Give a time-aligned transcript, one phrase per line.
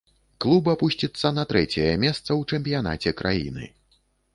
[0.45, 3.75] Клуб апусціцца на трэцяе месца ў чэмпіянаце краіны.